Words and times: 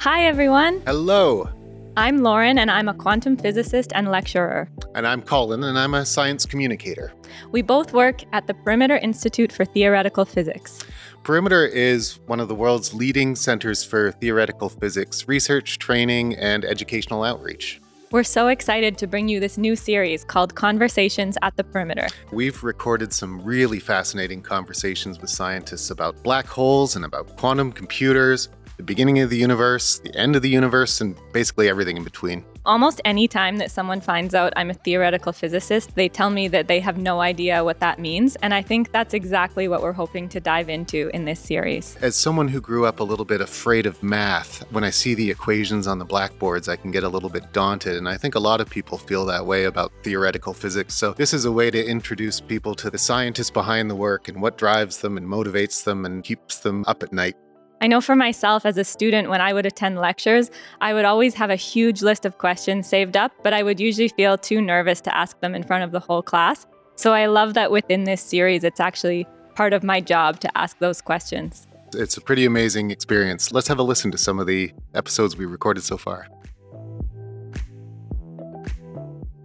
Hi, 0.00 0.26
everyone. 0.26 0.80
Hello. 0.86 1.50
I'm 1.96 2.18
Lauren, 2.18 2.56
and 2.56 2.70
I'm 2.70 2.86
a 2.86 2.94
quantum 2.94 3.36
physicist 3.36 3.90
and 3.96 4.08
lecturer. 4.08 4.70
And 4.94 5.04
I'm 5.04 5.20
Colin, 5.20 5.64
and 5.64 5.76
I'm 5.76 5.94
a 5.94 6.06
science 6.06 6.46
communicator. 6.46 7.12
We 7.50 7.62
both 7.62 7.92
work 7.92 8.22
at 8.32 8.46
the 8.46 8.54
Perimeter 8.54 8.96
Institute 8.98 9.50
for 9.50 9.64
Theoretical 9.64 10.24
Physics. 10.24 10.78
Perimeter 11.24 11.66
is 11.66 12.20
one 12.26 12.38
of 12.38 12.46
the 12.46 12.54
world's 12.54 12.94
leading 12.94 13.34
centers 13.34 13.82
for 13.82 14.12
theoretical 14.12 14.68
physics 14.68 15.26
research, 15.26 15.80
training, 15.80 16.36
and 16.36 16.64
educational 16.64 17.24
outreach. 17.24 17.80
We're 18.10 18.22
so 18.22 18.48
excited 18.48 18.96
to 18.98 19.06
bring 19.06 19.28
you 19.28 19.38
this 19.38 19.58
new 19.58 19.76
series 19.76 20.24
called 20.24 20.54
Conversations 20.54 21.36
at 21.42 21.56
the 21.58 21.64
Perimeter. 21.64 22.06
We've 22.32 22.64
recorded 22.64 23.12
some 23.12 23.44
really 23.44 23.80
fascinating 23.80 24.40
conversations 24.40 25.20
with 25.20 25.28
scientists 25.28 25.90
about 25.90 26.22
black 26.22 26.46
holes 26.46 26.96
and 26.96 27.04
about 27.04 27.36
quantum 27.36 27.70
computers, 27.70 28.48
the 28.78 28.84
beginning 28.84 29.18
of 29.18 29.28
the 29.28 29.36
universe, 29.36 29.98
the 29.98 30.14
end 30.16 30.36
of 30.36 30.42
the 30.42 30.48
universe, 30.48 31.00
and 31.00 31.16
basically 31.32 31.68
everything 31.68 31.96
in 31.96 32.04
between. 32.04 32.44
Almost 32.64 33.00
any 33.04 33.26
time 33.26 33.56
that 33.56 33.70
someone 33.70 34.00
finds 34.00 34.34
out 34.34 34.52
I'm 34.54 34.70
a 34.70 34.74
theoretical 34.74 35.32
physicist, 35.32 35.94
they 35.96 36.08
tell 36.08 36.30
me 36.30 36.48
that 36.48 36.68
they 36.68 36.80
have 36.80 36.96
no 36.96 37.20
idea 37.20 37.64
what 37.64 37.80
that 37.80 37.98
means. 37.98 38.36
And 38.36 38.54
I 38.54 38.62
think 38.62 38.92
that's 38.92 39.14
exactly 39.14 39.66
what 39.66 39.82
we're 39.82 39.92
hoping 39.92 40.28
to 40.28 40.40
dive 40.40 40.68
into 40.68 41.10
in 41.12 41.24
this 41.24 41.40
series. 41.40 41.96
As 42.02 42.14
someone 42.14 42.46
who 42.46 42.60
grew 42.60 42.86
up 42.86 43.00
a 43.00 43.04
little 43.04 43.24
bit 43.24 43.40
afraid 43.40 43.86
of 43.86 44.00
math, 44.02 44.64
when 44.70 44.84
I 44.84 44.90
see 44.90 45.14
the 45.14 45.28
equations 45.28 45.88
on 45.88 45.98
the 45.98 46.04
blackboards, 46.04 46.68
I 46.68 46.76
can 46.76 46.92
get 46.92 47.02
a 47.02 47.08
little 47.08 47.30
bit 47.30 47.52
daunted. 47.52 47.96
And 47.96 48.08
I 48.08 48.16
think 48.16 48.36
a 48.36 48.40
lot 48.40 48.60
of 48.60 48.70
people 48.70 48.96
feel 48.96 49.26
that 49.26 49.44
way 49.44 49.64
about 49.64 49.90
theoretical 50.04 50.54
physics. 50.54 50.94
So 50.94 51.14
this 51.14 51.34
is 51.34 51.46
a 51.46 51.52
way 51.52 51.70
to 51.72 51.84
introduce 51.84 52.40
people 52.40 52.74
to 52.76 52.90
the 52.90 52.98
scientists 52.98 53.50
behind 53.50 53.90
the 53.90 53.96
work 53.96 54.28
and 54.28 54.40
what 54.40 54.56
drives 54.56 54.98
them 54.98 55.16
and 55.16 55.26
motivates 55.26 55.82
them 55.82 56.04
and 56.04 56.22
keeps 56.22 56.58
them 56.58 56.84
up 56.86 57.02
at 57.02 57.12
night. 57.12 57.34
I 57.80 57.86
know 57.86 58.00
for 58.00 58.16
myself 58.16 58.66
as 58.66 58.76
a 58.76 58.82
student, 58.82 59.28
when 59.28 59.40
I 59.40 59.52
would 59.52 59.64
attend 59.64 59.98
lectures, 59.98 60.50
I 60.80 60.94
would 60.94 61.04
always 61.04 61.34
have 61.34 61.48
a 61.48 61.56
huge 61.56 62.02
list 62.02 62.26
of 62.26 62.38
questions 62.38 62.88
saved 62.88 63.16
up, 63.16 63.32
but 63.44 63.52
I 63.52 63.62
would 63.62 63.78
usually 63.78 64.08
feel 64.08 64.36
too 64.36 64.60
nervous 64.60 65.00
to 65.02 65.16
ask 65.16 65.38
them 65.40 65.54
in 65.54 65.62
front 65.62 65.84
of 65.84 65.92
the 65.92 66.00
whole 66.00 66.22
class. 66.22 66.66
So 66.96 67.12
I 67.12 67.26
love 67.26 67.54
that 67.54 67.70
within 67.70 68.02
this 68.02 68.20
series, 68.20 68.64
it's 68.64 68.80
actually 68.80 69.28
part 69.54 69.72
of 69.72 69.84
my 69.84 70.00
job 70.00 70.40
to 70.40 70.58
ask 70.58 70.78
those 70.78 71.00
questions. 71.00 71.68
It's 71.94 72.16
a 72.16 72.20
pretty 72.20 72.44
amazing 72.44 72.90
experience. 72.90 73.52
Let's 73.52 73.68
have 73.68 73.78
a 73.78 73.84
listen 73.84 74.10
to 74.10 74.18
some 74.18 74.40
of 74.40 74.48
the 74.48 74.72
episodes 74.94 75.36
we 75.36 75.46
recorded 75.46 75.84
so 75.84 75.96
far. 75.96 76.26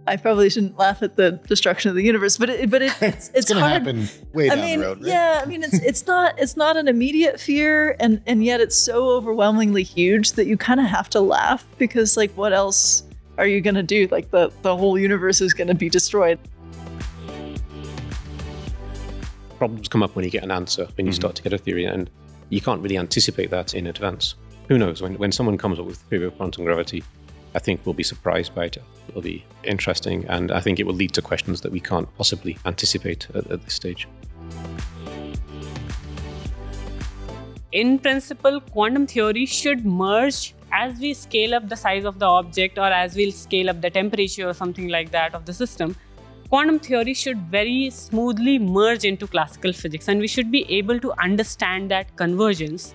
I 0.06 0.16
probably 0.16 0.50
shouldn't 0.50 0.78
laugh 0.78 1.02
at 1.02 1.16
the 1.16 1.32
destruction 1.48 1.88
of 1.88 1.94
the 1.96 2.02
universe, 2.02 2.36
but 2.36 2.50
it, 2.50 2.68
but 2.70 2.82
it, 2.82 2.92
it's 3.00 3.30
it's, 3.34 3.48
gonna 3.48 3.60
hard. 3.60 3.72
happen 3.72 4.06
way 4.34 4.50
I 4.50 4.54
down 4.56 4.64
mean, 4.64 4.80
the 4.80 4.86
road, 4.86 4.98
right? 4.98 5.06
yeah, 5.08 5.40
I 5.42 5.46
mean, 5.46 5.62
it's 5.62 5.74
it's 5.74 6.06
not 6.06 6.38
it's 6.38 6.56
not 6.56 6.76
an 6.76 6.88
immediate 6.88 7.40
fear, 7.40 7.96
and 8.00 8.20
and 8.26 8.44
yet 8.44 8.60
it's 8.60 8.76
so 8.76 9.08
overwhelmingly 9.10 9.82
huge 9.82 10.32
that 10.32 10.46
you 10.46 10.56
kind 10.58 10.78
of 10.80 10.86
have 10.86 11.08
to 11.10 11.20
laugh 11.20 11.64
because 11.78 12.16
like, 12.16 12.30
what 12.32 12.52
else 12.52 13.04
are 13.38 13.46
you 13.46 13.60
gonna 13.62 13.82
do? 13.82 14.06
Like 14.10 14.30
the 14.30 14.52
the 14.62 14.76
whole 14.76 14.98
universe 14.98 15.40
is 15.40 15.54
gonna 15.54 15.74
be 15.74 15.88
destroyed. 15.88 16.38
Problems 19.58 19.88
come 19.88 20.02
up 20.02 20.14
when 20.16 20.24
you 20.24 20.30
get 20.30 20.42
an 20.42 20.50
answer, 20.50 20.86
when 20.96 21.06
you 21.06 21.12
Mhm. 21.12 21.16
start 21.16 21.34
to 21.36 21.42
get 21.42 21.52
a 21.52 21.58
theory, 21.58 21.84
and 21.86 22.10
you 22.50 22.60
can't 22.60 22.82
really 22.82 22.98
anticipate 22.98 23.50
that 23.50 23.72
in 23.74 23.86
advance. 23.86 24.34
Who 24.68 24.78
knows? 24.78 25.00
When, 25.00 25.14
when 25.14 25.32
someone 25.32 25.56
comes 25.58 25.78
up 25.78 25.86
with 25.86 25.96
a 25.96 26.04
theory 26.06 26.26
of 26.26 26.36
quantum 26.36 26.64
gravity, 26.64 27.02
I 27.54 27.58
think 27.58 27.80
we'll 27.84 27.94
be 27.94 28.02
surprised 28.02 28.54
by 28.54 28.64
it. 28.64 28.78
It'll 29.08 29.22
be 29.22 29.44
interesting, 29.62 30.24
and 30.28 30.50
I 30.50 30.60
think 30.60 30.80
it 30.80 30.86
will 30.86 30.94
lead 30.94 31.12
to 31.14 31.22
questions 31.22 31.60
that 31.60 31.72
we 31.72 31.80
can't 31.80 32.08
possibly 32.16 32.58
anticipate 32.64 33.28
at, 33.34 33.50
at 33.50 33.64
this 33.64 33.74
stage. 33.74 34.08
in 37.74 37.98
principle, 37.98 38.60
quantum 38.60 39.04
theory 39.04 39.44
should 39.44 39.84
merge 39.84 40.54
as 40.72 40.98
we 41.00 41.12
scale 41.12 41.54
up 41.54 41.68
the 41.68 41.76
size 41.76 42.04
of 42.04 42.20
the 42.20 42.26
object 42.26 42.78
or 42.78 42.86
as 42.86 43.16
we'll 43.16 43.32
scale 43.32 43.68
up 43.68 43.80
the 43.80 43.90
temperature 43.90 44.48
or 44.48 44.54
something 44.54 44.88
like 44.88 45.10
that 45.10 45.34
of 45.34 45.44
the 45.44 45.52
system. 45.52 45.96
Quantum 46.48 46.78
theory 46.78 47.14
should 47.14 47.38
very 47.50 47.90
smoothly 47.90 48.60
merge 48.60 49.04
into 49.04 49.26
classical 49.26 49.72
physics, 49.72 50.06
and 50.06 50.20
we 50.20 50.28
should 50.28 50.52
be 50.52 50.64
able 50.72 51.00
to 51.00 51.12
understand 51.20 51.90
that 51.90 52.14
convergence. 52.16 52.94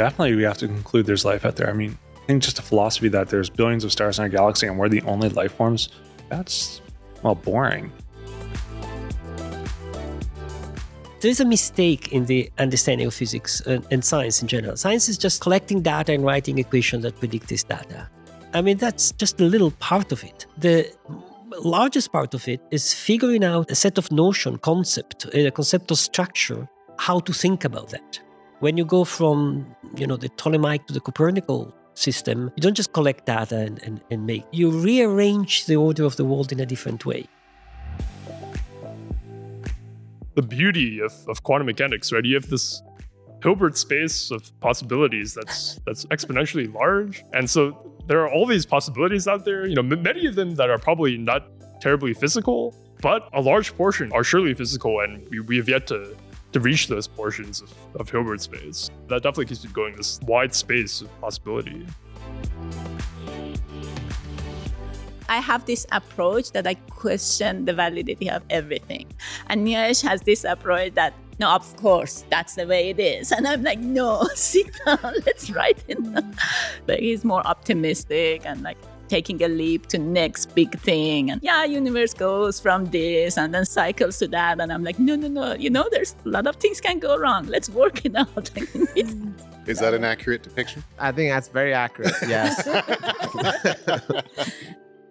Definitely, 0.00 0.34
we 0.34 0.44
have 0.44 0.56
to 0.56 0.66
conclude 0.66 1.04
there's 1.04 1.26
life 1.26 1.44
out 1.44 1.56
there. 1.56 1.68
I 1.68 1.74
mean, 1.74 1.98
I 2.16 2.26
think 2.26 2.42
just 2.42 2.58
a 2.58 2.62
philosophy 2.62 3.08
that 3.10 3.28
there's 3.28 3.50
billions 3.50 3.84
of 3.84 3.92
stars 3.92 4.18
in 4.18 4.22
our 4.22 4.30
galaxy 4.30 4.66
and 4.66 4.78
we're 4.78 4.88
the 4.88 5.02
only 5.02 5.28
life 5.28 5.52
forms, 5.52 5.90
that's, 6.30 6.80
well, 7.22 7.34
boring. 7.34 7.92
There 11.20 11.30
is 11.30 11.40
a 11.40 11.44
mistake 11.44 12.14
in 12.14 12.24
the 12.24 12.50
understanding 12.58 13.08
of 13.08 13.12
physics 13.12 13.60
and, 13.66 13.86
and 13.90 14.02
science 14.02 14.40
in 14.40 14.48
general. 14.48 14.74
Science 14.78 15.10
is 15.10 15.18
just 15.18 15.42
collecting 15.42 15.82
data 15.82 16.14
and 16.14 16.24
writing 16.24 16.56
equations 16.56 17.02
that 17.02 17.18
predict 17.18 17.48
this 17.48 17.62
data. 17.62 18.08
I 18.54 18.62
mean, 18.62 18.78
that's 18.78 19.12
just 19.12 19.38
a 19.38 19.44
little 19.44 19.72
part 19.72 20.12
of 20.12 20.24
it. 20.24 20.46
The 20.56 20.90
largest 21.62 22.10
part 22.10 22.32
of 22.32 22.48
it 22.48 22.62
is 22.70 22.94
figuring 22.94 23.44
out 23.44 23.70
a 23.70 23.74
set 23.74 23.98
of 23.98 24.10
notion, 24.10 24.56
concept, 24.56 25.26
a 25.34 25.50
concept 25.50 25.90
of 25.90 25.98
structure, 25.98 26.66
how 26.96 27.20
to 27.20 27.34
think 27.34 27.66
about 27.66 27.90
that. 27.90 28.18
When 28.60 28.76
you 28.76 28.84
go 28.84 29.04
from, 29.04 29.66
you 29.96 30.06
know, 30.06 30.16
the 30.16 30.28
Ptolemaic 30.28 30.86
to 30.86 30.92
the 30.92 31.00
Copernican 31.00 31.72
system, 31.94 32.52
you 32.56 32.60
don't 32.60 32.76
just 32.76 32.92
collect 32.92 33.26
data 33.26 33.56
and, 33.56 33.82
and, 33.82 34.00
and 34.10 34.26
make, 34.26 34.44
you 34.52 34.70
rearrange 34.70 35.66
the 35.66 35.76
order 35.76 36.04
of 36.04 36.16
the 36.16 36.24
world 36.24 36.52
in 36.52 36.60
a 36.60 36.66
different 36.66 37.04
way. 37.04 37.26
the 40.34 40.42
beauty 40.42 41.00
of, 41.00 41.12
of 41.28 41.42
quantum 41.42 41.66
mechanics, 41.66 42.12
right? 42.12 42.24
You 42.24 42.34
have 42.34 42.48
this 42.48 42.82
Hilbert 43.42 43.76
space 43.76 44.30
of 44.30 44.58
possibilities 44.60 45.34
that's 45.34 45.80
that's 45.86 46.04
exponentially 46.06 46.72
large, 46.72 47.24
and 47.32 47.48
so 47.48 47.60
there 48.06 48.20
are 48.20 48.30
all 48.30 48.46
these 48.46 48.66
possibilities 48.66 49.26
out 49.26 49.44
there. 49.44 49.66
You 49.66 49.76
know, 49.76 49.82
many 49.82 50.26
of 50.26 50.34
them 50.34 50.54
that 50.56 50.68
are 50.70 50.78
probably 50.78 51.16
not 51.16 51.48
terribly 51.80 52.12
physical, 52.12 52.74
but 53.00 53.28
a 53.32 53.40
large 53.40 53.74
portion 53.76 54.12
are 54.12 54.24
surely 54.24 54.52
physical, 54.54 55.00
and 55.00 55.26
we, 55.30 55.40
we 55.40 55.56
have 55.56 55.68
yet 55.68 55.86
to 55.88 56.16
to 56.52 56.60
reach 56.60 56.88
those 56.88 57.06
portions 57.06 57.60
of, 57.60 57.72
of 57.96 58.10
Hilbert 58.10 58.40
space. 58.40 58.90
That 59.08 59.22
definitely 59.22 59.46
keeps 59.46 59.64
you 59.64 59.70
going. 59.70 59.96
This 59.96 60.20
wide 60.22 60.54
space 60.54 61.00
of 61.00 61.20
possibility. 61.20 61.86
I 65.28 65.38
have 65.38 65.64
this 65.64 65.86
approach 65.92 66.50
that 66.52 66.66
I 66.66 66.74
question 66.74 67.64
the 67.64 67.72
validity 67.72 68.28
of 68.28 68.42
everything. 68.50 69.06
And 69.46 69.64
Niayesh 69.64 70.02
has 70.02 70.22
this 70.22 70.42
approach 70.42 70.94
that, 70.94 71.14
no, 71.38 71.50
of 71.50 71.76
course, 71.76 72.24
that's 72.30 72.56
the 72.56 72.66
way 72.66 72.90
it 72.90 72.98
is. 72.98 73.30
And 73.30 73.46
I'm 73.46 73.62
like, 73.62 73.78
no, 73.78 74.24
sit 74.34 74.76
down, 74.84 75.14
let's 75.24 75.48
write 75.50 75.84
it. 75.86 75.98
but 76.86 76.98
he's 76.98 77.24
more 77.24 77.46
optimistic 77.46 78.42
and 78.44 78.62
like 78.62 78.76
taking 79.10 79.42
a 79.42 79.48
leap 79.48 79.86
to 79.88 79.98
next 79.98 80.54
big 80.54 80.78
thing. 80.78 81.30
And 81.30 81.42
yeah, 81.42 81.64
universe 81.64 82.14
goes 82.14 82.60
from 82.60 82.86
this 82.86 83.36
and 83.36 83.52
then 83.52 83.64
cycles 83.66 84.18
to 84.20 84.28
that. 84.28 84.60
And 84.60 84.72
I'm 84.72 84.84
like, 84.84 84.98
no, 84.98 85.16
no, 85.16 85.28
no, 85.28 85.54
you 85.54 85.68
know, 85.68 85.86
there's 85.90 86.14
a 86.24 86.28
lot 86.28 86.46
of 86.46 86.56
things 86.56 86.80
can 86.80 87.00
go 87.00 87.18
wrong. 87.18 87.46
Let's 87.46 87.68
work 87.68 88.04
it 88.04 88.14
out. 88.14 88.50
Is 89.66 89.78
that 89.80 89.94
an 89.94 90.04
accurate 90.04 90.42
depiction? 90.42 90.84
I 90.98 91.12
think 91.12 91.32
that's 91.32 91.48
very 91.48 91.74
accurate. 91.74 92.14
Yes. 92.26 92.66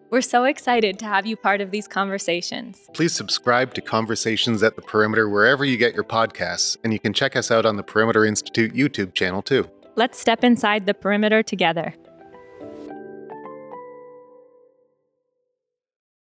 We're 0.10 0.22
so 0.22 0.46
excited 0.46 0.98
to 1.00 1.06
have 1.06 1.28
you 1.28 1.38
part 1.38 1.62
of 1.62 1.70
these 1.70 1.88
conversations. 1.88 2.90
Please 2.94 3.14
subscribe 3.14 3.76
to 3.76 3.82
Conversations 3.82 4.64
at 4.64 4.76
the 4.76 4.82
Perimeter 4.82 5.30
wherever 5.30 5.64
you 5.64 5.78
get 5.78 5.94
your 5.94 6.04
podcasts, 6.04 6.78
and 6.84 6.92
you 6.92 7.00
can 7.00 7.14
check 7.14 7.36
us 7.36 7.52
out 7.52 7.64
on 7.64 7.78
the 7.78 7.84
Perimeter 7.84 8.26
Institute 8.26 8.74
YouTube 8.74 9.14
channel 9.14 9.44
too. 9.44 9.70
Let's 9.96 10.18
step 10.18 10.44
inside 10.44 10.88
the 10.88 10.96
perimeter 10.96 11.44
together. 11.44 11.94